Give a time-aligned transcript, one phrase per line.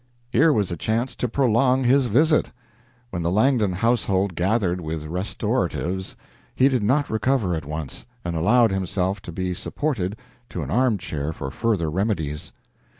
[0.31, 2.49] Here was a chance to prolong his visit.
[3.11, 6.15] When the Langdon household gathered with restoratives,
[6.55, 10.17] he did not recover at once, and allowed himself to be supported
[10.49, 12.51] to an arm chair for further remedies.